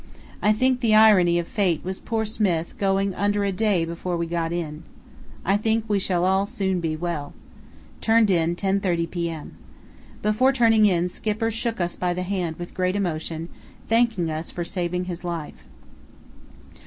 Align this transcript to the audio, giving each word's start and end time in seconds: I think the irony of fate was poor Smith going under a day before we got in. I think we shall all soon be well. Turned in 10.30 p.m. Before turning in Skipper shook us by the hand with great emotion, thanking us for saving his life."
I 0.41 0.51
think 0.51 0.79
the 0.79 0.95
irony 0.95 1.37
of 1.37 1.47
fate 1.47 1.81
was 1.85 1.99
poor 1.99 2.25
Smith 2.25 2.75
going 2.79 3.13
under 3.13 3.43
a 3.43 3.51
day 3.51 3.85
before 3.85 4.17
we 4.17 4.25
got 4.25 4.51
in. 4.51 4.81
I 5.45 5.57
think 5.57 5.87
we 5.87 5.99
shall 5.99 6.25
all 6.25 6.47
soon 6.47 6.79
be 6.79 6.95
well. 6.95 7.33
Turned 8.01 8.31
in 8.31 8.55
10.30 8.55 9.11
p.m. 9.11 9.57
Before 10.23 10.51
turning 10.51 10.87
in 10.87 11.07
Skipper 11.07 11.51
shook 11.51 11.79
us 11.79 11.95
by 11.95 12.15
the 12.15 12.23
hand 12.23 12.55
with 12.57 12.73
great 12.73 12.95
emotion, 12.95 13.49
thanking 13.87 14.31
us 14.31 14.49
for 14.49 14.63
saving 14.65 15.05
his 15.05 15.23
life." 15.23 15.63